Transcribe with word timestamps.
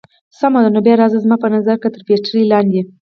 سمه 0.39 0.59
ده، 0.63 0.69
نو 0.75 0.79
بیا 0.85 0.95
راځئ، 1.01 1.19
زما 1.23 1.35
په 1.43 1.47
نظر 1.55 1.75
که 1.81 1.87
تر 1.93 2.01
پټلۍ 2.07 2.43
لاندې. 2.51 2.81